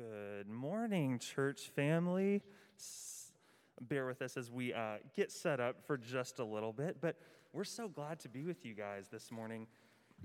[0.00, 2.42] Good morning, church family.
[3.82, 7.16] Bear with us as we uh, get set up for just a little bit, but
[7.52, 9.66] we're so glad to be with you guys this morning,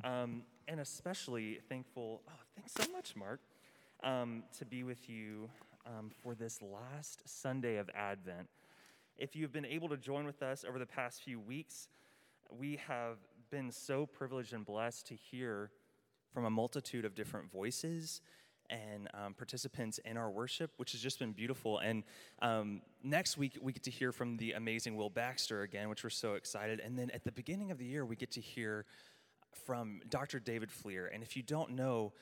[0.05, 2.21] um, and especially thankful.
[2.25, 3.41] Oh, thanks so much, Mark,
[4.01, 5.49] um, to be with you
[5.85, 8.47] um, for this last Sunday of Advent.
[9.17, 11.89] If you've been able to join with us over the past few weeks,
[12.49, 13.17] we have
[13.51, 15.71] been so privileged and blessed to hear
[16.33, 18.21] from a multitude of different voices
[18.69, 21.79] and um, participants in our worship, which has just been beautiful.
[21.79, 22.03] And
[22.41, 26.09] um, next week, we get to hear from the amazing Will Baxter again, which we're
[26.09, 26.79] so excited.
[26.79, 28.85] And then at the beginning of the year, we get to hear
[29.65, 30.39] from Dr.
[30.39, 31.09] David Fleer.
[31.13, 32.13] And if you don't know,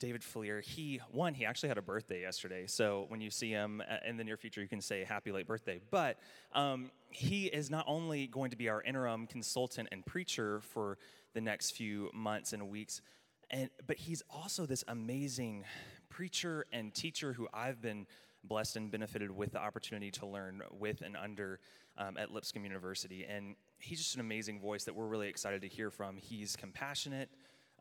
[0.00, 2.66] David Fleer, he, one, he actually had a birthday yesterday.
[2.66, 5.46] So when you see him uh, in the near future, you can say happy late
[5.46, 5.78] birthday.
[5.90, 6.18] But
[6.54, 10.96] um, he is not only going to be our interim consultant and preacher for
[11.34, 13.02] the next few months and weeks,
[13.50, 15.64] and, but he's also this amazing
[16.08, 18.06] preacher and teacher who I've been
[18.44, 21.60] blessed and benefited with the opportunity to learn with and under
[21.98, 23.26] um, at Lipscomb University.
[23.28, 26.16] And he's just an amazing voice that we're really excited to hear from.
[26.16, 27.28] He's compassionate,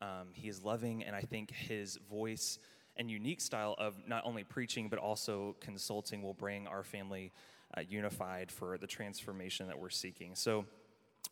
[0.01, 2.59] um, he is loving, and I think his voice
[2.97, 7.31] and unique style of not only preaching but also consulting will bring our family
[7.77, 10.35] uh, unified for the transformation that we're seeking.
[10.35, 10.65] So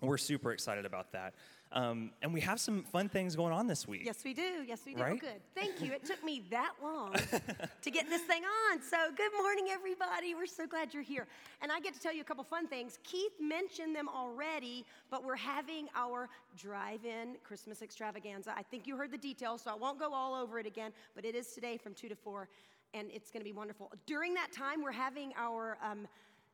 [0.02, 1.34] we're super excited about that.
[1.72, 4.04] Um, and we have some fun things going on this week.
[4.06, 4.64] Yes, we do.
[4.66, 5.02] Yes, we do.
[5.02, 5.20] Right?
[5.20, 5.42] Good.
[5.54, 5.92] Thank you.
[5.92, 7.14] It took me that long
[7.82, 8.82] to get this thing on.
[8.82, 10.34] So, good morning, everybody.
[10.34, 11.28] We're so glad you're here.
[11.62, 13.00] And I get to tell you a couple fun things.
[13.04, 18.54] Keith mentioned them already, but we're having our drive in Christmas extravaganza.
[18.56, 21.26] I think you heard the details, so I won't go all over it again, but
[21.26, 22.48] it is today from 2 to 4,
[22.94, 23.92] and it's going to be wonderful.
[24.06, 26.08] During that time, we're having our um,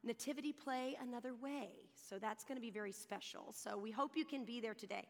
[0.03, 1.69] nativity play another way.
[1.95, 3.53] So that's going to be very special.
[3.53, 5.07] So we hope you can be there today.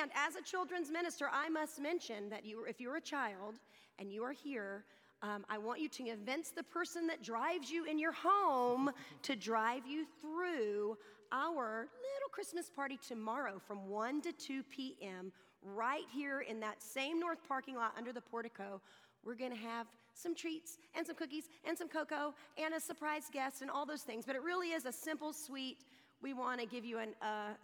[0.00, 3.56] And as a children's minister, I must mention that you, if you're a child
[3.98, 4.84] and you are here,
[5.22, 8.90] um, I want you to convince the person that drives you in your home
[9.22, 10.96] to drive you through
[11.32, 15.32] our little Christmas party tomorrow from 1 to 2 p.m.
[15.62, 18.80] right here in that same north parking lot under the portico.
[19.24, 23.24] We're going to have some treats and some cookies and some cocoa and a surprise
[23.32, 24.24] guest and all those things.
[24.26, 25.78] But it really is a simple, sweet,
[26.22, 27.54] we want to give you an uh,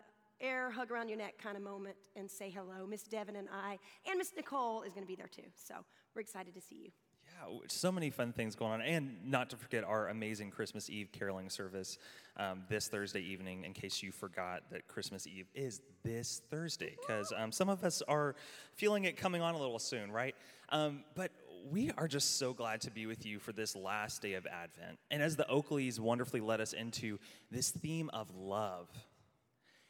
[0.41, 2.87] air hug around your neck kind of moment and say hello.
[2.87, 3.79] Miss Devin and I,
[4.09, 5.49] and Miss Nicole is going to be there too.
[5.55, 5.75] So
[6.15, 6.91] we're excited to see you.
[7.25, 8.83] Yeah, so many fun things going on.
[8.83, 11.99] And not to forget our amazing Christmas Eve caroling service
[12.37, 17.33] um, this Thursday evening, in case you forgot that Christmas Eve is this Thursday, because
[17.37, 18.35] um, some of us are
[18.75, 20.35] feeling it coming on a little soon, right?
[20.71, 21.31] Um, but
[21.71, 24.99] we are just so glad to be with you for this last day of Advent.
[25.11, 27.19] And as the Oakleys wonderfully led us into
[27.51, 28.89] this theme of love,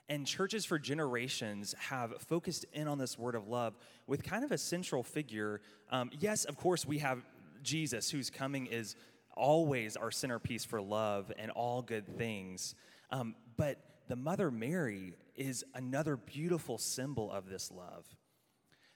[0.08, 3.76] and churches for generations have focused in on this word of love
[4.06, 5.60] with kind of a central figure.
[5.90, 7.22] Um, yes, of course, we have
[7.62, 8.96] Jesus, whose coming is
[9.36, 12.74] always our centerpiece for love and all good things.
[13.10, 13.78] Um, but
[14.08, 18.06] the Mother Mary is another beautiful symbol of this love.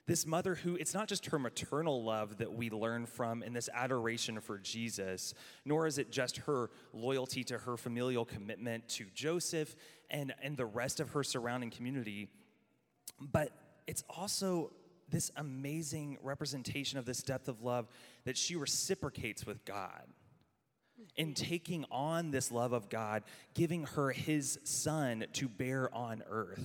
[0.05, 3.69] This mother who, it's not just her maternal love that we learn from in this
[3.73, 5.33] adoration for Jesus,
[5.63, 9.75] nor is it just her loyalty to her familial commitment to Joseph
[10.09, 12.27] and, and the rest of her surrounding community,
[13.19, 13.51] but
[13.87, 14.73] it's also
[15.09, 17.87] this amazing representation of this depth of love
[18.25, 20.03] that she reciprocates with God.
[21.15, 26.63] In taking on this love of God, giving her his son to bear on earth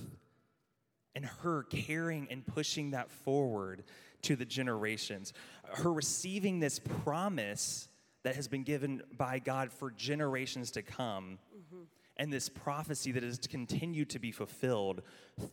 [1.15, 3.83] and her carrying and pushing that forward
[4.23, 5.33] to the generations.
[5.71, 7.87] Her receiving this promise
[8.23, 11.83] that has been given by God for generations to come, mm-hmm.
[12.17, 15.01] and this prophecy that is to continue to be fulfilled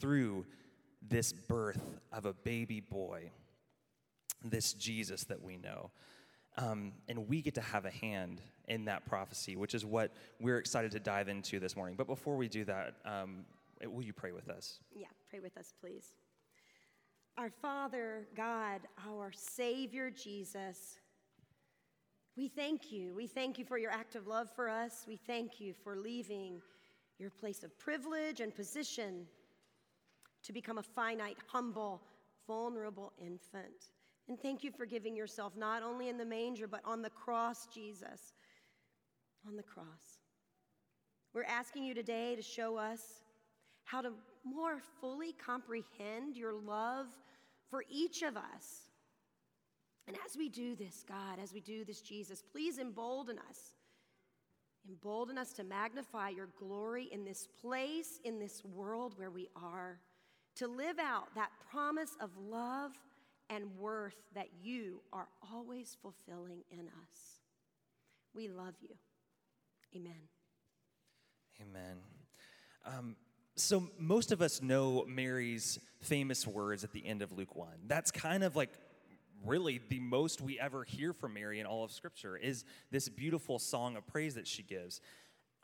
[0.00, 0.46] through
[1.08, 3.30] this birth of a baby boy,
[4.44, 5.90] this Jesus that we know.
[6.58, 10.58] Um, and we get to have a hand in that prophecy, which is what we're
[10.58, 11.96] excited to dive into this morning.
[11.96, 13.44] But before we do that, um,
[13.84, 14.78] Uh, will you pray with us?
[14.94, 15.06] Yeah.
[15.30, 16.14] Pray with us, please.
[17.38, 20.98] Our Father, God, our Savior, Jesus,
[22.36, 23.14] we thank you.
[23.14, 25.04] We thank you for your act of love for us.
[25.08, 26.60] We thank you for leaving
[27.18, 29.26] your place of privilege and position
[30.42, 32.02] to become a finite, humble,
[32.46, 33.90] vulnerable infant.
[34.28, 37.66] And thank you for giving yourself not only in the manger, but on the cross,
[37.72, 38.32] Jesus.
[39.46, 40.20] On the cross.
[41.32, 43.22] We're asking you today to show us
[43.86, 44.10] how to
[44.44, 47.06] more fully comprehend your love
[47.70, 48.90] for each of us.
[50.08, 53.74] And as we do this, God, as we do this, Jesus, please embolden us.
[54.88, 59.98] Embolden us to magnify your glory in this place, in this world where we are,
[60.56, 62.92] to live out that promise of love
[63.50, 67.40] and worth that you are always fulfilling in us.
[68.34, 68.94] We love you.
[69.94, 70.28] Amen.
[71.60, 71.96] Amen.
[72.84, 73.16] Um,
[73.56, 77.68] so, most of us know Mary's famous words at the end of Luke 1.
[77.86, 78.70] That's kind of like
[79.46, 83.58] really the most we ever hear from Mary in all of Scripture is this beautiful
[83.58, 85.00] song of praise that she gives.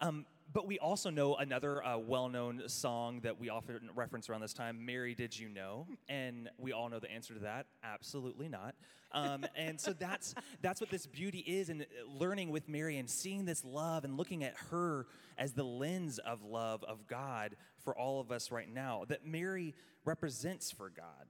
[0.00, 4.40] Um, but we also know another uh, well known song that we often reference around
[4.40, 5.86] this time, Mary, Did You Know?
[6.08, 8.74] And we all know the answer to that absolutely not.
[9.12, 13.44] Um, and so that's, that's what this beauty is, and learning with Mary and seeing
[13.44, 15.06] this love and looking at her
[15.38, 19.74] as the lens of love of God for all of us right now, that Mary
[20.04, 21.26] represents for God.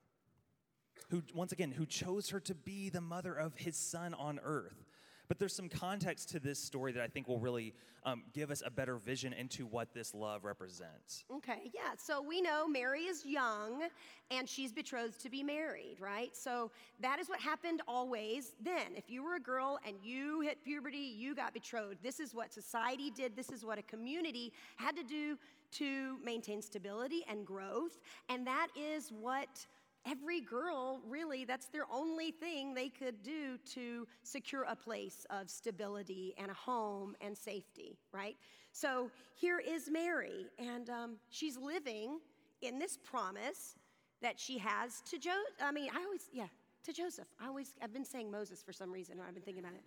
[1.11, 4.87] Who, once again, who chose her to be the mother of his son on earth.
[5.29, 7.73] But there's some context to this story that I think will really
[8.05, 11.25] um, give us a better vision into what this love represents.
[11.35, 11.93] Okay, yeah.
[11.97, 13.89] So we know Mary is young
[14.31, 16.37] and she's betrothed to be married, right?
[16.37, 16.71] So
[17.01, 18.95] that is what happened always then.
[18.97, 22.03] If you were a girl and you hit puberty, you got betrothed.
[22.03, 25.39] This is what society did, this is what a community had to do
[25.73, 28.01] to maintain stability and growth.
[28.29, 29.67] And that is what
[30.07, 35.49] every girl, really, that's their only thing they could do to secure a place of
[35.49, 38.37] stability and a home and safety, right?
[38.73, 42.19] So here is Mary, and um, she's living
[42.63, 43.77] in this promise
[44.23, 45.37] that she has to Joseph.
[45.61, 46.47] I mean, I always, yeah,
[46.85, 47.27] to Joseph.
[47.41, 49.83] I always, I've been saying Moses for some reason, I've been thinking about it.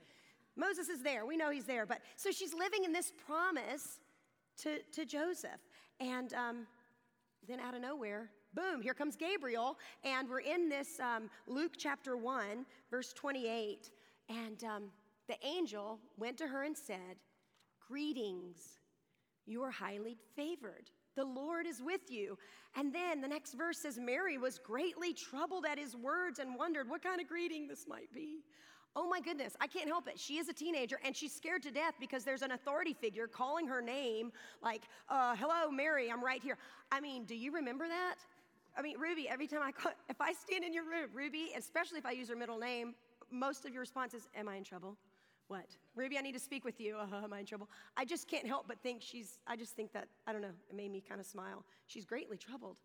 [0.56, 1.26] Moses is there.
[1.26, 1.86] We know he's there.
[1.86, 4.00] But so she's living in this promise
[4.64, 5.60] to, to Joseph.
[6.00, 6.68] And um,
[7.48, 9.78] then out of nowhere, boom, here comes Gabriel.
[10.04, 13.92] And we're in this um, Luke chapter 1, verse 28.
[14.30, 14.84] And um,
[15.28, 17.18] the angel went to her and said,
[17.88, 18.80] Greetings,
[19.46, 20.90] you are highly favored.
[21.16, 22.38] The Lord is with you.
[22.76, 26.90] And then the next verse says, Mary was greatly troubled at his words and wondered
[26.90, 28.40] what kind of greeting this might be.
[28.96, 30.18] Oh my goodness, I can't help it.
[30.18, 33.68] She is a teenager and she's scared to death because there's an authority figure calling
[33.68, 34.32] her name,
[34.64, 36.58] like, uh, hello, Mary, I'm right here.
[36.92, 38.16] I mean, do you remember that?
[38.78, 41.98] I mean, Ruby, every time I call, if I stand in your room, Ruby, especially
[41.98, 42.96] if I use her middle name,
[43.32, 44.96] most of your response is, Am I in trouble?
[45.48, 45.66] What?
[45.96, 46.96] Ruby, I need to speak with you.
[47.06, 47.70] Uh, am I in trouble?
[47.98, 50.76] I just can't help but think she's, I just think that, I don't know, it
[50.76, 51.64] made me kind of smile.
[51.88, 52.78] She's greatly troubled.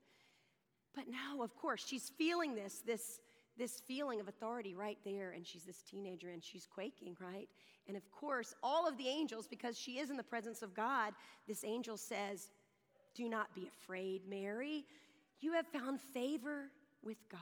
[0.94, 3.20] But now, of course, she's feeling this, this,
[3.60, 7.48] this feeling of authority right there, and she's this teenager and she's quaking, right?
[7.86, 11.12] And of course, all of the angels, because she is in the presence of God,
[11.46, 12.50] this angel says,
[13.14, 14.84] Do not be afraid, Mary.
[15.40, 16.70] You have found favor
[17.02, 17.40] with God.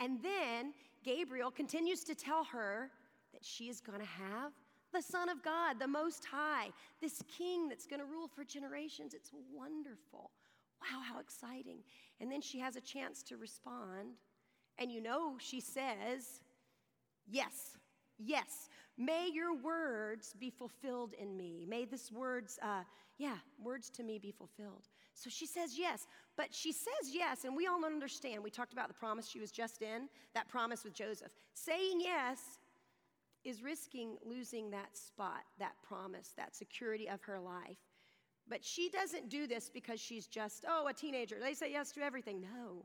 [0.00, 0.72] And then
[1.04, 2.90] Gabriel continues to tell her
[3.32, 4.52] that she is going to have
[4.92, 6.68] the Son of God, the Most High,
[7.00, 9.12] this King that's going to rule for generations.
[9.12, 10.30] It's wonderful.
[10.80, 11.78] Wow, how exciting.
[12.20, 14.14] And then she has a chance to respond.
[14.78, 16.40] And you know, she says,
[17.26, 17.78] Yes,
[18.18, 18.68] yes,
[18.98, 21.64] may your words be fulfilled in me.
[21.66, 22.82] May this words, uh,
[23.16, 24.88] yeah, words to me be fulfilled.
[25.14, 26.06] So she says yes,
[26.36, 28.42] but she says yes, and we all understand.
[28.42, 31.32] We talked about the promise she was just in, that promise with Joseph.
[31.54, 32.40] Saying yes
[33.44, 37.78] is risking losing that spot, that promise, that security of her life.
[38.48, 41.36] But she doesn't do this because she's just, oh, a teenager.
[41.40, 42.40] They say yes to everything.
[42.42, 42.84] No.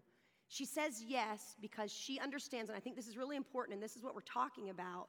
[0.50, 3.96] She says yes because she understands, and I think this is really important, and this
[3.96, 5.08] is what we're talking about.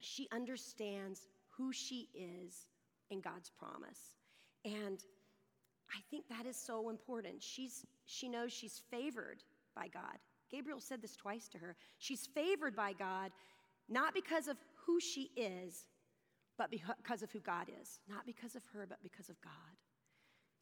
[0.00, 2.66] She understands who she is
[3.10, 4.00] in God's promise.
[4.64, 4.98] And
[5.90, 7.40] I think that is so important.
[7.40, 9.44] She's, she knows she's favored
[9.76, 10.18] by God.
[10.50, 11.76] Gabriel said this twice to her.
[11.98, 13.30] She's favored by God,
[13.88, 15.86] not because of who she is,
[16.58, 18.00] but because of who God is.
[18.08, 19.52] Not because of her, but because of God.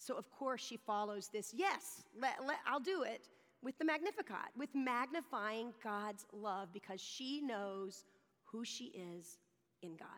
[0.03, 3.29] So, of course, she follows this yes, let, let, I'll do it
[3.63, 8.05] with the Magnificat, with magnifying God's love because she knows
[8.45, 9.39] who she is
[9.83, 10.09] in God.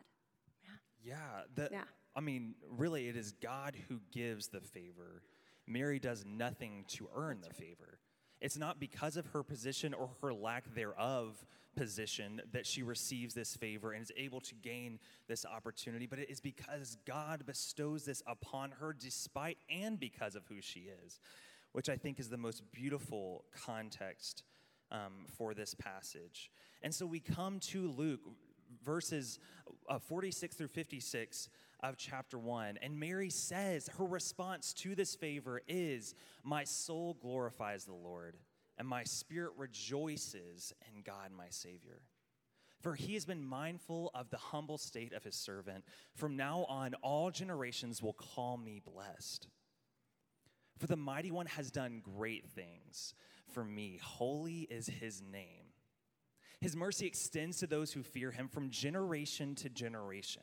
[0.62, 1.14] Yeah.
[1.14, 1.42] Yeah.
[1.54, 1.82] The, yeah.
[2.16, 5.22] I mean, really, it is God who gives the favor.
[5.66, 7.98] Mary does nothing to earn the favor.
[8.44, 13.56] It's not because of her position or her lack thereof position that she receives this
[13.56, 14.98] favor and is able to gain
[15.28, 20.42] this opportunity, but it is because God bestows this upon her despite and because of
[20.46, 21.20] who she is,
[21.72, 24.42] which I think is the most beautiful context
[24.92, 26.50] um, for this passage.
[26.82, 28.20] And so we come to Luke,
[28.84, 29.38] verses
[29.88, 31.48] uh, 46 through 56
[31.84, 32.78] of chapter 1.
[32.82, 38.38] And Mary says her response to this favor is, My soul glorifies the Lord,
[38.78, 42.00] and my spirit rejoices in God my Savior.
[42.80, 45.84] For he has been mindful of the humble state of his servant.
[46.14, 49.48] From now on, all generations will call me blessed.
[50.78, 53.14] For the mighty one has done great things.
[53.52, 54.00] for me.
[54.02, 55.66] Holy is his name.
[56.60, 60.42] His mercy extends to those who fear him from generation to generation.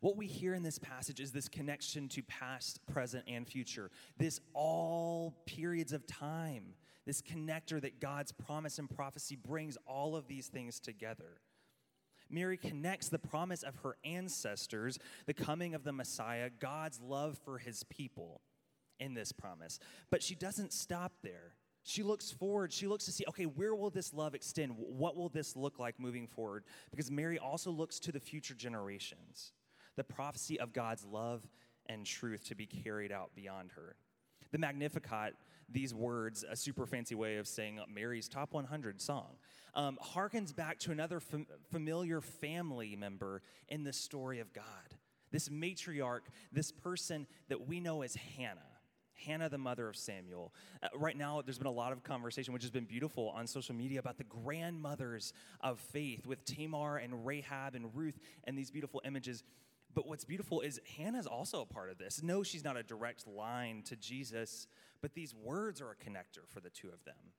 [0.00, 4.40] What we hear in this passage is this connection to past, present, and future, this
[4.52, 6.74] all periods of time,
[7.06, 11.40] this connector that God's promise and prophecy brings all of these things together.
[12.30, 17.58] Mary connects the promise of her ancestors, the coming of the Messiah, God's love for
[17.58, 18.40] his people
[18.98, 19.78] in this promise.
[20.10, 21.54] But she doesn't stop there.
[21.82, 22.72] She looks forward.
[22.72, 24.74] She looks to see, okay, where will this love extend?
[24.78, 26.64] What will this look like moving forward?
[26.90, 29.52] Because Mary also looks to the future generations,
[29.96, 31.46] the prophecy of God's love
[31.86, 33.96] and truth to be carried out beyond her.
[34.52, 35.34] The Magnificat,
[35.68, 39.36] these words, a super fancy way of saying Mary's top 100 song,
[39.74, 44.64] um, harkens back to another fam- familiar family member in the story of God.
[45.32, 46.20] This matriarch,
[46.52, 48.60] this person that we know as Hannah.
[49.14, 50.52] Hannah, the mother of Samuel.
[50.82, 53.74] Uh, right now, there's been a lot of conversation, which has been beautiful on social
[53.74, 59.00] media, about the grandmothers of faith with Tamar and Rahab and Ruth and these beautiful
[59.04, 59.42] images.
[59.94, 62.22] But what's beautiful is Hannah's also a part of this.
[62.22, 64.66] No, she's not a direct line to Jesus,
[65.00, 67.32] but these words are a connector for the two of them.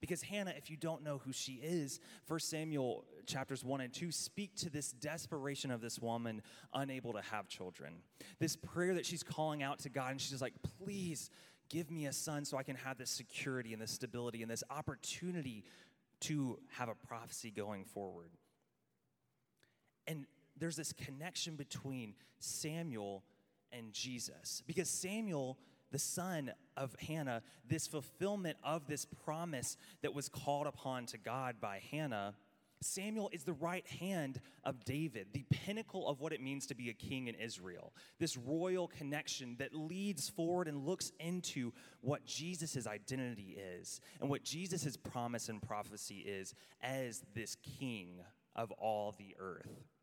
[0.00, 4.12] Because Hannah, if you don't know who she is, 1 Samuel chapters 1 and 2
[4.12, 6.42] speak to this desperation of this woman
[6.74, 7.94] unable to have children.
[8.38, 11.30] This prayer that she's calling out to God, and she's like, please
[11.68, 14.62] give me a son so I can have this security and this stability and this
[14.70, 15.64] opportunity
[16.20, 18.30] to have a prophecy going forward.
[20.06, 20.26] And
[20.58, 23.24] there's this connection between Samuel
[23.72, 24.62] and Jesus.
[24.66, 25.58] Because Samuel
[25.92, 31.56] the son of Hannah, this fulfillment of this promise that was called upon to God
[31.60, 32.34] by Hannah,
[32.82, 36.90] Samuel is the right hand of David, the pinnacle of what it means to be
[36.90, 37.94] a king in Israel.
[38.18, 41.72] This royal connection that leads forward and looks into
[42.02, 48.20] what Jesus' identity is and what Jesus' promise and prophecy is as this king
[48.54, 49.95] of all the earth.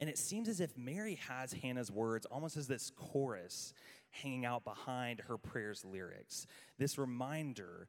[0.00, 3.74] And it seems as if Mary has Hannah's words almost as this chorus
[4.10, 6.46] hanging out behind her prayer's lyrics,
[6.78, 7.88] this reminder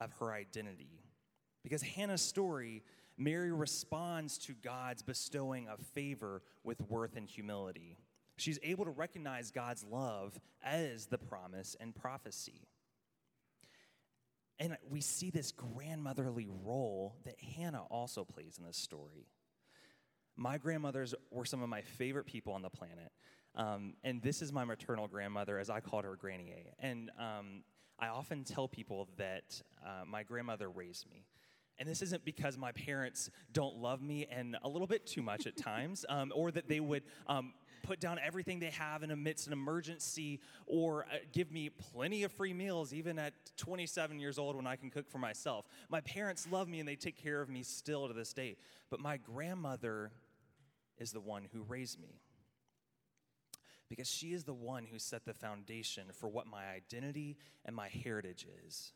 [0.00, 1.02] of her identity.
[1.62, 2.84] Because Hannah's story,
[3.16, 7.98] Mary responds to God's bestowing of favor with worth and humility.
[8.36, 12.68] She's able to recognize God's love as the promise and prophecy.
[14.60, 19.26] And we see this grandmotherly role that Hannah also plays in this story.
[20.38, 23.10] My grandmothers were some of my favorite people on the planet.
[23.56, 26.86] Um, and this is my maternal grandmother, as I called her Granny A.
[26.86, 27.64] And um,
[27.98, 31.24] I often tell people that uh, my grandmother raised me.
[31.80, 35.48] And this isn't because my parents don't love me and a little bit too much
[35.48, 37.52] at times, um, or that they would um,
[37.82, 42.30] put down everything they have in amidst an emergency, or uh, give me plenty of
[42.30, 45.66] free meals even at 27 years old when I can cook for myself.
[45.88, 48.56] My parents love me and they take care of me still to this day.
[48.88, 50.12] But my grandmother
[50.98, 52.20] is the one who raised me
[53.88, 57.88] because she is the one who set the foundation for what my identity and my
[57.88, 58.92] heritage is.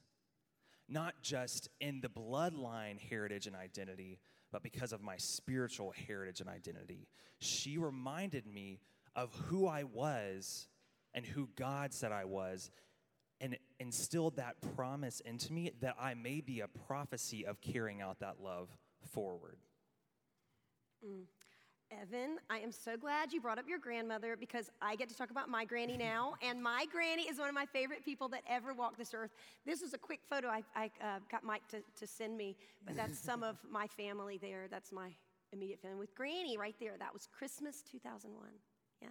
[0.89, 4.19] Not just in the bloodline heritage and identity,
[4.51, 7.09] but because of my spiritual heritage and identity.
[7.39, 8.81] She reminded me
[9.17, 10.69] of who I was
[11.15, 12.71] and who God said I was,
[13.41, 18.21] and instilled that promise into me that I may be a prophecy of carrying out
[18.21, 18.69] that love
[19.13, 19.57] forward.
[21.05, 21.25] Mm.
[22.01, 25.31] Evan, I am so glad you brought up your grandmother because I get to talk
[25.31, 26.35] about my granny now.
[26.43, 29.31] and my granny is one of my favorite people that ever walked this earth.
[29.67, 32.57] This is a quick photo I, I uh, got Mike to, to send me,
[32.87, 34.69] but that's some of my family there.
[34.71, 35.11] That's my
[35.53, 36.95] immediate family with Granny right there.
[36.99, 38.49] That was Christmas 2001.
[39.03, 39.09] Yeah.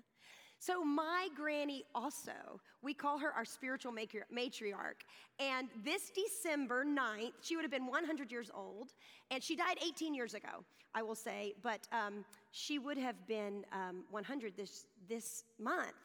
[0.61, 5.01] So, my granny also, we call her our spiritual matriarch.
[5.39, 8.93] And this December 9th, she would have been 100 years old.
[9.31, 10.63] And she died 18 years ago,
[10.93, 11.55] I will say.
[11.63, 15.95] But um, she would have been um, 100 this, this month.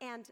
[0.00, 0.30] And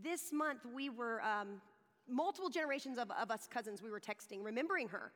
[0.00, 1.60] this month, we were, um,
[2.08, 5.12] multiple generations of, of us cousins, we were texting, remembering her,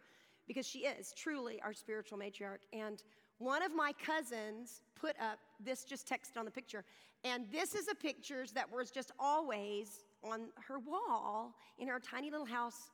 [0.46, 2.66] because she is truly our spiritual matriarch.
[2.72, 3.02] And
[3.42, 6.84] one of my cousins put up this just text on the picture
[7.24, 12.30] and this is a picture that was just always on her wall in her tiny
[12.30, 12.90] little house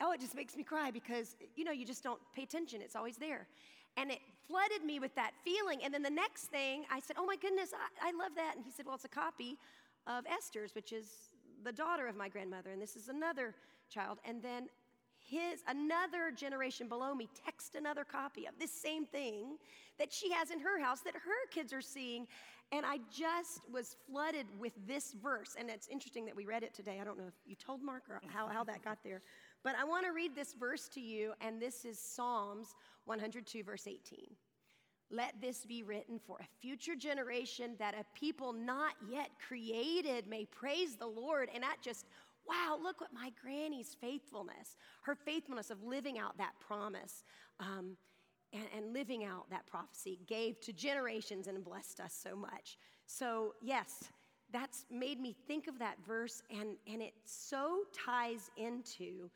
[0.00, 2.80] oh, it just makes me cry because, you know, you just don't pay attention.
[2.82, 3.46] It's always there.
[3.96, 5.80] And it flooded me with that feeling.
[5.82, 8.54] And then the next thing, I said, oh my goodness, I, I love that.
[8.56, 9.58] And he said, well, it's a copy
[10.06, 11.30] of Esther's, which is
[11.64, 12.70] the daughter of my grandmother.
[12.70, 13.54] And this is another
[13.90, 14.18] child.
[14.24, 14.68] And then
[15.28, 19.58] his another generation below me text another copy of this same thing
[19.98, 22.26] that she has in her house that her kids are seeing.
[22.70, 25.56] And i just was flooded with this verse.
[25.58, 26.98] And it's interesting that we read it today.
[27.00, 29.22] I don't know if you told mark or how, how that got there.
[29.62, 31.32] But i want to read this verse to you.
[31.40, 32.74] And this is psalms
[33.06, 34.28] 102 verse 18
[35.10, 40.44] let this be written for a future generation that a people not yet created may
[40.44, 42.04] praise the lord and that just
[42.48, 47.24] wow, look what my granny's faithfulness, her faithfulness of living out that promise
[47.60, 47.96] um,
[48.52, 52.78] and, and living out that prophecy gave to generations and blessed us so much.
[53.06, 54.04] So, yes,
[54.52, 59.30] that's made me think of that verse, and, and it so ties into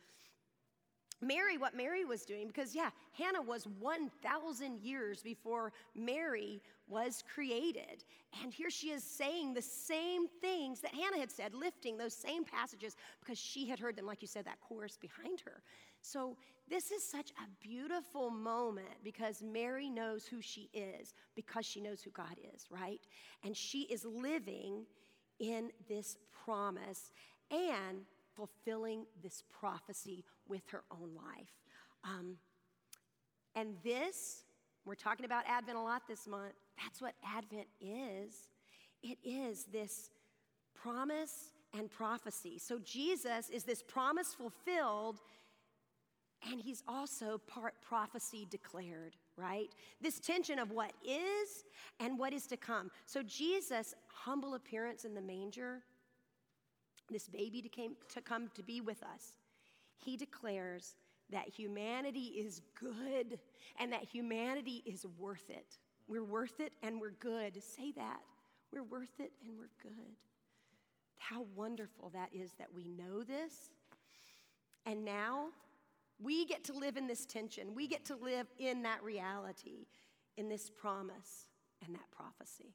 [1.20, 6.60] Mary, what Mary was doing, because yeah, Hannah was 1,000 years before Mary
[6.92, 8.04] was created.
[8.42, 12.44] And here she is saying the same things that Hannah had said, lifting those same
[12.44, 15.62] passages because she had heard them, like you said, that chorus behind her.
[16.00, 16.36] So
[16.68, 22.02] this is such a beautiful moment because Mary knows who she is because she knows
[22.02, 23.00] who God is, right?
[23.44, 24.84] And she is living
[25.38, 27.12] in this promise.
[27.50, 31.52] And fulfilling this prophecy with her own life.
[32.04, 32.36] Um,
[33.54, 34.44] and this,
[34.84, 36.54] we're talking about Advent a lot this month.
[36.82, 38.34] That's what Advent is.
[39.02, 40.10] It is this
[40.74, 42.58] promise and prophecy.
[42.58, 45.20] So Jesus is this promise fulfilled,
[46.50, 49.68] and he's also part prophecy declared, right?
[50.00, 51.64] This tension of what is
[52.00, 52.90] and what is to come.
[53.06, 55.82] So Jesus' humble appearance in the manger
[57.10, 59.36] this baby to, came, to come to be with us,
[59.96, 60.94] he declares
[61.32, 63.38] that humanity is good
[63.78, 65.78] and that humanity is worth it.
[66.06, 67.60] We're worth it and we're good.
[67.62, 68.20] Say that.
[68.72, 70.16] We're worth it and we're good.
[71.18, 73.70] How wonderful that is that we know this.
[74.86, 75.48] And now
[76.20, 77.74] we get to live in this tension.
[77.74, 79.86] We get to live in that reality,
[80.36, 81.46] in this promise
[81.84, 82.74] and that prophecy.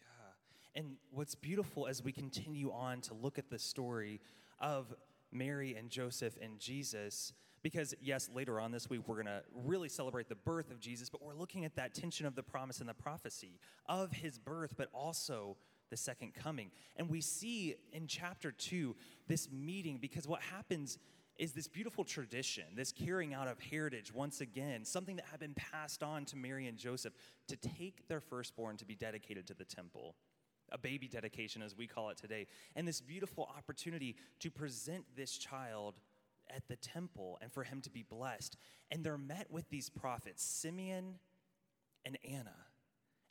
[0.00, 0.80] Yeah.
[0.80, 4.20] And what's beautiful as we continue on to look at the story
[4.60, 4.94] of
[5.34, 9.88] Mary and Joseph and Jesus, because yes, later on this week we're going to really
[9.88, 12.88] celebrate the birth of Jesus, but we're looking at that tension of the promise and
[12.88, 15.56] the prophecy of his birth, but also
[15.90, 16.70] the second coming.
[16.96, 18.96] And we see in chapter two
[19.28, 20.98] this meeting because what happens
[21.36, 25.54] is this beautiful tradition, this carrying out of heritage once again, something that had been
[25.54, 27.12] passed on to Mary and Joseph
[27.48, 30.14] to take their firstborn to be dedicated to the temple
[30.72, 35.36] a baby dedication, as we call it today, and this beautiful opportunity to present this
[35.36, 35.94] child
[36.54, 38.56] at the temple and for him to be blessed.
[38.90, 41.14] And they're met with these prophets, Simeon
[42.04, 42.54] and Anna.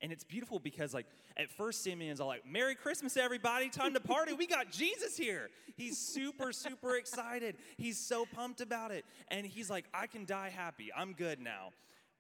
[0.01, 1.05] And it's beautiful because, like,
[1.37, 4.33] at first, Simeon's all like, Merry Christmas, everybody, time to party.
[4.33, 5.49] We got Jesus here.
[5.77, 7.55] He's super, super excited.
[7.77, 9.05] He's so pumped about it.
[9.29, 10.91] And he's like, I can die happy.
[10.95, 11.69] I'm good now.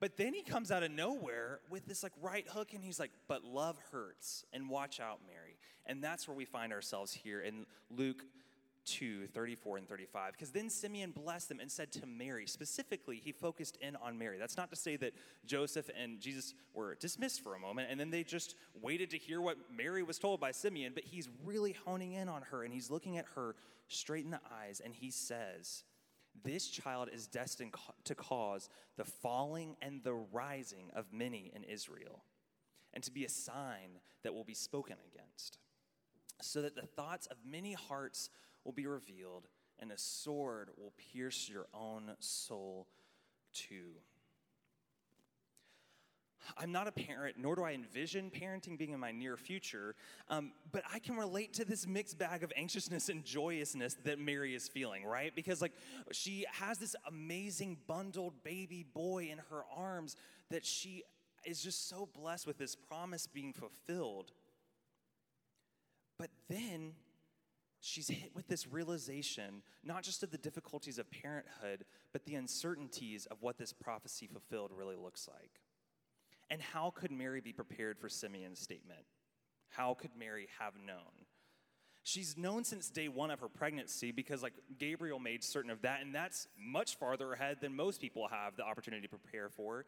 [0.03, 3.11] But then he comes out of nowhere with this like right hook and he's like,
[3.29, 5.55] but love hurts and watch out, Mary.
[5.85, 8.25] And that's where we find ourselves here in Luke
[8.83, 10.33] 2 34 and 35.
[10.33, 14.37] Because then Simeon blessed them and said to Mary, specifically, he focused in on Mary.
[14.37, 15.13] That's not to say that
[15.45, 19.39] Joseph and Jesus were dismissed for a moment and then they just waited to hear
[19.39, 22.91] what Mary was told by Simeon, but he's really honing in on her and he's
[22.91, 23.55] looking at her
[23.87, 25.85] straight in the eyes and he says,
[26.43, 27.73] this child is destined
[28.05, 32.23] to cause the falling and the rising of many in Israel,
[32.93, 35.57] and to be a sign that will be spoken against,
[36.41, 38.29] so that the thoughts of many hearts
[38.63, 39.47] will be revealed,
[39.79, 42.87] and a sword will pierce your own soul
[43.53, 43.93] too.
[46.57, 49.95] I'm not a parent, nor do I envision parenting being in my near future,
[50.29, 54.55] um, but I can relate to this mixed bag of anxiousness and joyousness that Mary
[54.55, 55.35] is feeling, right?
[55.35, 55.73] Because, like,
[56.11, 60.15] she has this amazing bundled baby boy in her arms
[60.49, 61.03] that she
[61.45, 64.31] is just so blessed with this promise being fulfilled.
[66.17, 66.93] But then
[67.81, 73.25] she's hit with this realization, not just of the difficulties of parenthood, but the uncertainties
[73.25, 75.62] of what this prophecy fulfilled really looks like.
[76.53, 78.99] And how could Mary be prepared for Simeon's statement?
[79.69, 81.25] How could Mary have known?
[82.03, 86.01] She's known since day one of her pregnancy because, like, Gabriel made certain of that,
[86.01, 89.87] and that's much farther ahead than most people have the opportunity to prepare for.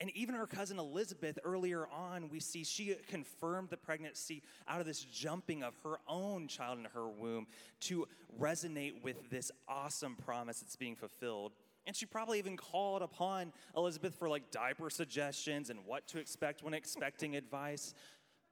[0.00, 4.86] And even her cousin Elizabeth, earlier on, we see she confirmed the pregnancy out of
[4.86, 7.46] this jumping of her own child in her womb
[7.80, 8.06] to
[8.38, 11.52] resonate with this awesome promise that's being fulfilled.
[11.86, 16.62] And she probably even called upon Elizabeth for like diaper suggestions and what to expect
[16.62, 17.94] when expecting advice.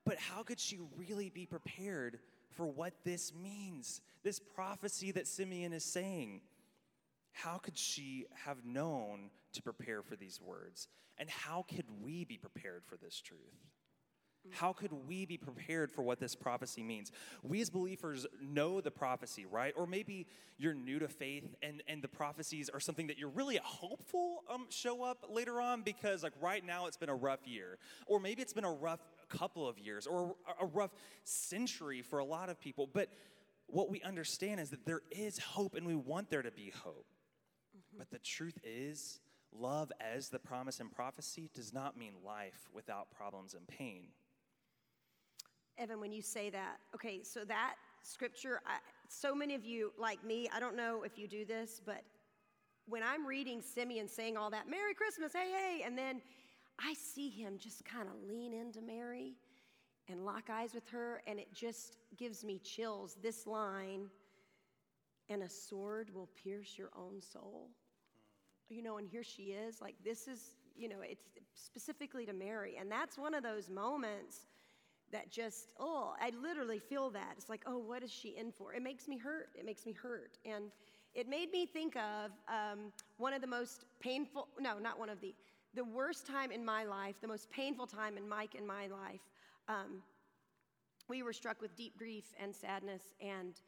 [0.04, 2.20] But how could she really be prepared
[2.50, 4.00] for what this means?
[4.22, 6.42] This prophecy that Simeon is saying.
[7.32, 10.88] How could she have known to prepare for these words?
[11.18, 13.40] And how could we be prepared for this truth?
[14.50, 17.10] How could we be prepared for what this prophecy means?
[17.42, 19.72] We as believers know the prophecy, right?
[19.76, 20.26] Or maybe
[20.58, 24.66] you're new to faith and, and the prophecies are something that you're really hopeful um,
[24.68, 27.78] show up later on because, like, right now it's been a rough year.
[28.06, 30.92] Or maybe it's been a rough couple of years or a rough
[31.24, 32.88] century for a lot of people.
[32.92, 33.08] But
[33.66, 37.06] what we understand is that there is hope and we want there to be hope.
[37.76, 37.98] Mm-hmm.
[37.98, 39.20] But the truth is,
[39.52, 44.08] love as the promise and prophecy does not mean life without problems and pain.
[45.78, 50.24] Evan, when you say that, okay, so that scripture, I, so many of you, like
[50.24, 52.02] me, I don't know if you do this, but
[52.86, 56.20] when I'm reading Simeon saying all that, Merry Christmas, hey, hey, and then
[56.78, 59.34] I see him just kind of lean into Mary
[60.08, 63.16] and lock eyes with her, and it just gives me chills.
[63.22, 64.10] This line,
[65.28, 67.70] and a sword will pierce your own soul.
[68.68, 72.76] You know, and here she is, like, this is, you know, it's specifically to Mary.
[72.78, 74.46] And that's one of those moments
[75.14, 77.34] that just, oh, I literally feel that.
[77.36, 78.74] It's like, oh, what is she in for?
[78.74, 79.50] It makes me hurt.
[79.58, 80.38] It makes me hurt.
[80.44, 80.64] And
[81.14, 85.20] it made me think of um, one of the most painful, no, not one of
[85.20, 85.32] the,
[85.74, 89.20] the worst time in my life, the most painful time in Mike and my life.
[89.68, 90.02] Um,
[91.08, 93.60] we were struck with deep grief and sadness, and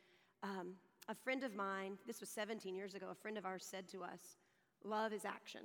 [0.43, 0.73] um,
[1.09, 4.03] a friend of mine, this was 17 years ago, a friend of ours said to
[4.03, 4.37] us,
[4.85, 5.63] Love is action.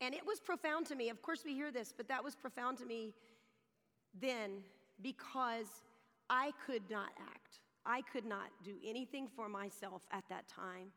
[0.00, 1.08] And it was profound to me.
[1.08, 3.12] Of course, we hear this, but that was profound to me
[4.20, 4.62] then
[5.02, 5.82] because
[6.30, 7.60] I could not act.
[7.86, 10.88] I could not do anything for myself at that time.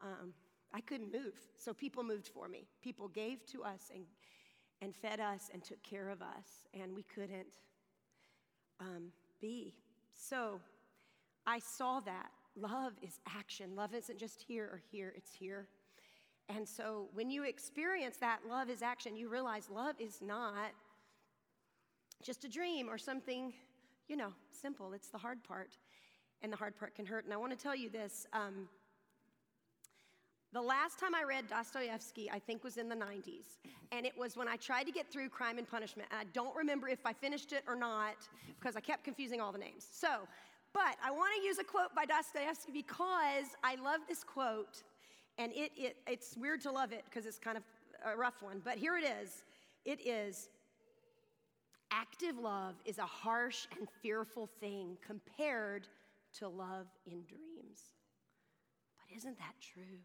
[0.00, 0.32] Um,
[0.72, 1.34] I couldn't move.
[1.56, 2.66] So people moved for me.
[2.82, 4.04] People gave to us and,
[4.82, 7.46] and fed us and took care of us, and we couldn't
[8.80, 9.74] um, be.
[10.14, 10.60] So
[11.46, 12.30] I saw that.
[12.56, 13.74] Love is action.
[13.74, 15.68] Love isn't just here or here, it's here.
[16.48, 20.72] And so when you experience that love is action, you realize love is not
[22.22, 23.52] just a dream or something,
[24.08, 24.92] you know, simple.
[24.92, 25.76] It's the hard part.
[26.42, 27.24] And the hard part can hurt.
[27.24, 28.26] And I want to tell you this.
[28.32, 28.68] Um,
[30.52, 33.58] the last time I read Dostoevsky, I think, was in the 90s.
[33.92, 36.08] And it was when I tried to get through Crime and Punishment.
[36.10, 38.16] And I don't remember if I finished it or not
[38.58, 39.86] because I kept confusing all the names.
[39.90, 40.08] So,
[40.72, 44.82] but I want to use a quote by Dostoevsky because I love this quote.
[45.38, 47.62] And it, it, it's weird to love it because it's kind of
[48.04, 48.62] a rough one.
[48.64, 49.42] But here it is
[49.84, 50.48] it is
[51.90, 55.88] active love is a harsh and fearful thing compared
[56.38, 57.80] to love in dreams.
[58.98, 59.98] But isn't that true?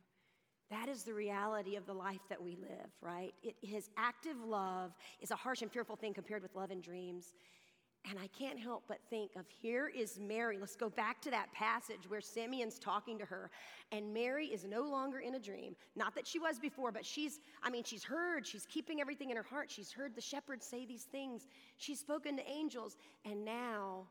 [0.69, 3.33] That is the reality of the life that we live, right?
[3.43, 4.91] It, his active love
[5.21, 7.33] is a harsh and fearful thing compared with love and dreams.
[8.09, 10.57] And I can't help but think of here is Mary.
[10.59, 13.49] Let's go back to that passage where Simeon's talking to her.
[13.93, 15.73] And Mary is no longer in a dream.
[15.95, 19.37] Not that she was before, but she's, I mean, she's heard, she's keeping everything in
[19.37, 19.71] her heart.
[19.71, 21.47] She's heard the shepherds say these things.
[21.77, 22.97] She's spoken to angels.
[23.23, 24.07] And now,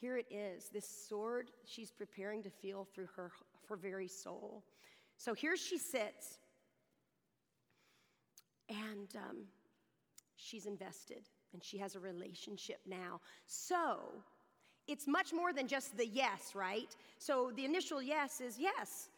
[0.00, 3.30] here it is this sword she's preparing to feel through her,
[3.68, 4.64] her very soul.
[5.16, 6.38] So here she sits,
[8.68, 9.38] and um,
[10.36, 13.20] she's invested, and she has a relationship now.
[13.46, 14.00] So
[14.86, 16.94] it's much more than just the yes, right?
[17.18, 19.08] So the initial yes is yes,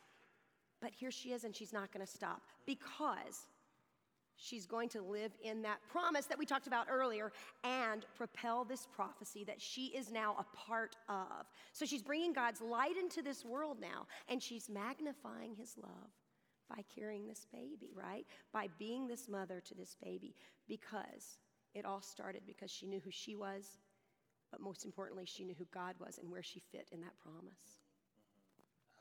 [0.80, 3.46] but here she is, and she's not going to stop because
[4.36, 7.30] she's going to live in that promise that we talked about earlier
[7.62, 11.46] and propel this prophecy that she is now a part of.
[11.72, 16.10] So she's bringing God's light into this world now, and she's magnifying his love
[16.70, 18.24] by carrying this baby, right?
[18.52, 20.34] By being this mother to this baby,
[20.66, 21.36] because
[21.74, 23.78] it all started because she knew who she was,
[24.50, 27.80] but most importantly, she knew who God was and where she fit in that promise.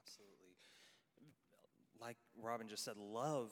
[0.02, 0.56] Absolutely.
[2.00, 3.52] Like Robin just said, love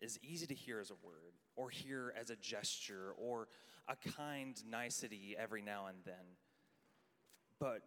[0.00, 3.46] is easy to hear as a word, or hear as a gesture, or
[3.88, 6.36] a kind nicety every now and then.
[7.60, 7.82] But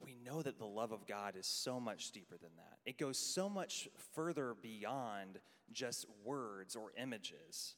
[0.00, 2.78] we know that the love of God is so much deeper than that.
[2.84, 5.38] It goes so much further beyond
[5.72, 7.74] just words or images.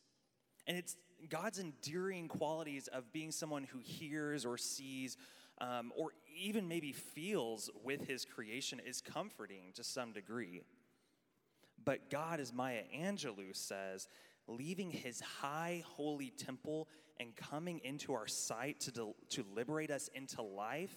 [0.66, 0.96] And it's
[1.28, 5.16] God's endearing qualities of being someone who hears or sees
[5.60, 10.62] um, or even maybe feels with his creation is comforting to some degree.
[11.84, 14.08] But God, as Maya Angelou says,
[14.46, 20.08] leaving his high holy temple and coming into our sight to, del- to liberate us
[20.14, 20.96] into life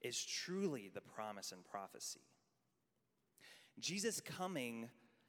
[0.00, 2.20] is truly the promise and prophecy.
[3.78, 4.88] Jesus coming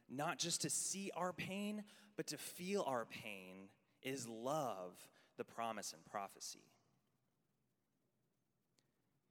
[0.09, 1.83] not just to see our pain,
[2.15, 3.69] but to feel our pain
[4.03, 4.93] is love,
[5.37, 6.63] the promise and prophecy.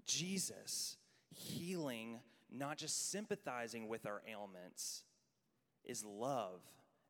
[0.04, 0.96] Jesus
[1.30, 5.04] healing, not just sympathizing with our ailments,
[5.84, 6.60] is love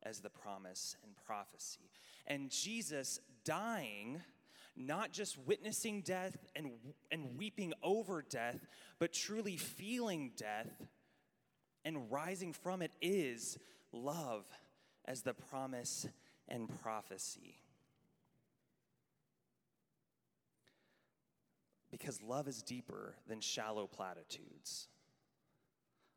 [0.03, 1.91] as the promise and prophecy.
[2.27, 4.21] And Jesus dying,
[4.75, 6.71] not just witnessing death and,
[7.11, 8.65] and weeping over death,
[8.99, 10.71] but truly feeling death
[11.85, 13.57] and rising from it is
[13.91, 14.45] love
[15.05, 16.07] as the promise
[16.47, 17.59] and prophecy.
[21.91, 24.87] Because love is deeper than shallow platitudes.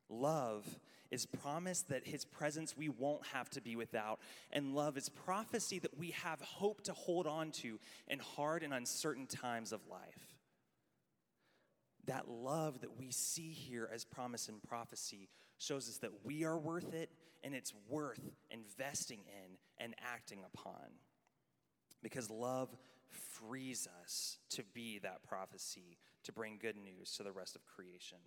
[0.08, 0.64] Love
[1.10, 4.20] is promise that his presence we won't have to be without.
[4.52, 8.72] And love is prophecy that we have hope to hold on to in hard and
[8.72, 10.36] uncertain times of life.
[12.06, 16.58] That love that we see here as promise and prophecy shows us that we are
[16.58, 17.10] worth it
[17.42, 20.98] and it's worth investing in and acting upon.
[22.02, 22.74] Because love
[23.08, 28.18] frees us to be that prophecy, to bring good news to the rest of creation.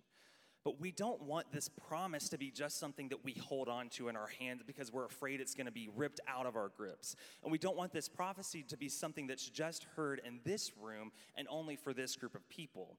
[0.62, 4.08] But we don't want this promise to be just something that we hold on to
[4.08, 7.16] in our hands because we're afraid it's going to be ripped out of our grips.
[7.42, 11.12] And we don't want this prophecy to be something that's just heard in this room
[11.34, 12.98] and only for this group of people.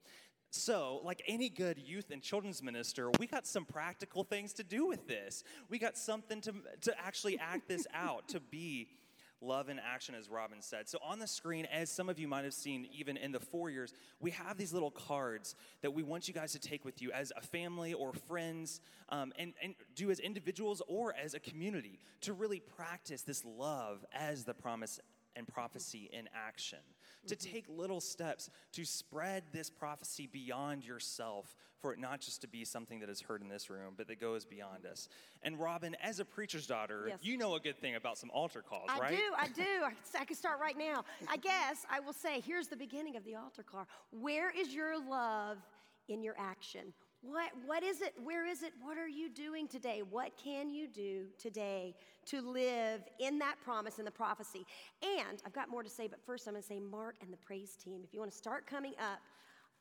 [0.53, 4.85] So, like any good youth and children's minister, we got some practical things to do
[4.85, 5.45] with this.
[5.69, 8.89] We got something to, to actually act this out, to be
[9.39, 10.89] love in action, as Robin said.
[10.89, 13.69] So, on the screen, as some of you might have seen even in the four
[13.69, 17.13] years, we have these little cards that we want you guys to take with you
[17.13, 21.97] as a family or friends um, and, and do as individuals or as a community
[22.19, 24.99] to really practice this love as the promise
[25.37, 26.79] and prophecy in action.
[27.27, 27.53] To mm-hmm.
[27.53, 32.65] take little steps to spread this prophecy beyond yourself, for it not just to be
[32.65, 35.07] something that is heard in this room, but that goes beyond us.
[35.43, 37.19] And Robin, as a preacher's daughter, yes.
[37.21, 39.13] you know a good thing about some altar calls, I right?
[39.13, 39.95] I do, I do.
[40.19, 41.03] I can start right now.
[41.29, 43.87] I guess I will say here's the beginning of the altar call.
[44.11, 45.57] Where is your love
[46.09, 46.93] in your action?
[47.21, 48.13] What, what is it?
[48.23, 48.73] Where is it?
[48.81, 50.01] What are you doing today?
[50.09, 54.65] What can you do today to live in that promise and the prophecy?
[55.03, 57.37] And I've got more to say, but first I'm going to say Mark and the
[57.37, 58.01] praise team.
[58.03, 59.19] If you want to start coming up,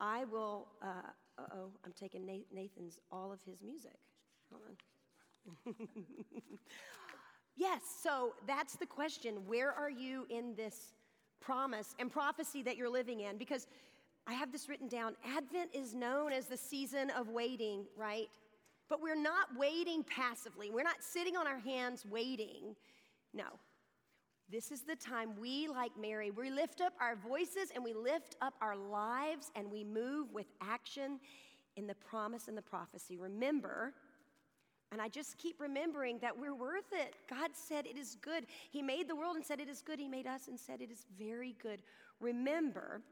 [0.01, 0.69] I will.
[0.83, 1.11] Uh
[1.55, 3.99] oh, I'm taking Nathan's all of his music.
[4.51, 5.75] Hold on.
[7.57, 9.37] yes, so that's the question.
[9.47, 10.95] Where are you in this
[11.41, 13.39] promise and prophecy that you're living in?
[13.39, 13.67] Because
[14.31, 15.17] I have this written down.
[15.37, 18.29] Advent is known as the season of waiting, right?
[18.89, 20.71] But we're not waiting passively.
[20.71, 22.77] We're not sitting on our hands waiting.
[23.35, 23.47] No.
[24.49, 28.37] This is the time we, like Mary, we lift up our voices and we lift
[28.41, 31.19] up our lives and we move with action
[31.75, 33.17] in the promise and the prophecy.
[33.17, 33.95] Remember,
[34.93, 37.15] and I just keep remembering that we're worth it.
[37.29, 38.47] God said it is good.
[38.71, 39.99] He made the world and said it is good.
[39.99, 41.83] He made us and said it is very good.
[42.21, 43.03] Remember,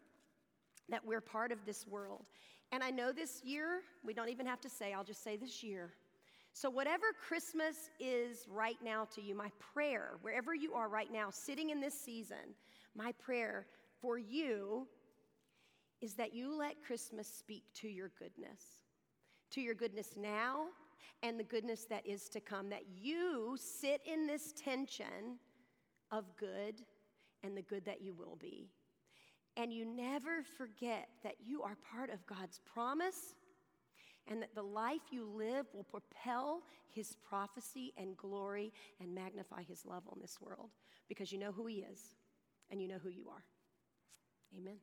[0.88, 2.28] that we're part of this world.
[2.72, 5.62] And I know this year, we don't even have to say, I'll just say this
[5.62, 5.92] year.
[6.52, 11.30] So, whatever Christmas is right now to you, my prayer, wherever you are right now,
[11.30, 12.54] sitting in this season,
[12.96, 13.66] my prayer
[14.00, 14.86] for you
[16.00, 18.82] is that you let Christmas speak to your goodness,
[19.50, 20.66] to your goodness now
[21.22, 25.38] and the goodness that is to come, that you sit in this tension
[26.10, 26.82] of good
[27.42, 28.68] and the good that you will be.
[29.58, 33.34] And you never forget that you are part of God's promise
[34.28, 36.62] and that the life you live will propel
[36.94, 40.70] his prophecy and glory and magnify his love on this world
[41.08, 41.98] because you know who he is
[42.70, 43.42] and you know who you are.
[44.56, 44.76] Amen.